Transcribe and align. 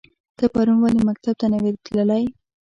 ته 0.37 0.45
پرون 0.53 0.77
ولی 0.81 0.99
مکتب 1.09 1.35
ته 1.39 1.45
نه 1.51 1.57
وی 1.63 1.71
تللی؟ 1.85 2.23